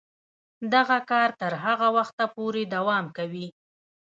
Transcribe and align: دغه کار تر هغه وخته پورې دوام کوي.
دغه 0.73 0.97
کار 1.11 1.29
تر 1.41 1.53
هغه 1.65 1.87
وخته 1.97 2.25
پورې 2.35 2.63
دوام 2.75 3.05
کوي. 3.17 3.47